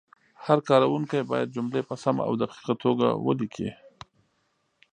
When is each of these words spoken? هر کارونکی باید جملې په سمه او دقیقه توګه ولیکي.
هر 0.45 0.59
کارونکی 0.69 1.21
باید 1.31 1.53
جملې 1.55 1.81
په 1.89 1.95
سمه 2.03 2.21
او 2.29 2.33
دقیقه 2.41 2.73
توګه 2.83 3.07
ولیکي. 3.25 3.69